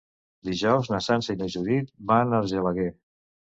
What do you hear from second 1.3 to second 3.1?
i na Judit van a Argelaguer.